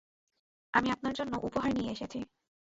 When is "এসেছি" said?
1.91-2.19